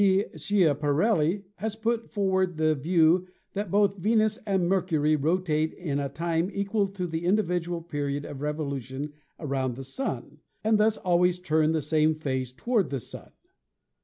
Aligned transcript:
G. 0.01 0.23
Schia 0.35 0.73
parelli 0.73 1.43
has 1.57 1.75
put 1.75 2.09
forward 2.11 2.57
the 2.57 2.73
view 2.73 3.27
that 3.53 3.69
both 3.69 3.97
Venus 3.99 4.39
and 4.47 4.67
Mercury 4.67 5.15
rotate 5.15 5.73
in 5.75 5.99
a 5.99 6.09
time 6.09 6.49
equal 6.51 6.87
to 6.87 7.05
the 7.05 7.23
individual 7.23 7.83
period 7.83 8.25
of 8.25 8.41
revolution 8.41 9.13
around 9.39 9.75
the 9.75 9.83
Sun, 9.83 10.39
and 10.63 10.79
thus 10.79 10.97
always 10.97 11.37
turn 11.37 11.71
the 11.71 11.81
same 11.81 12.15
face 12.15 12.51
toward 12.51 12.89
the 12.89 12.99
Sun. 12.99 13.29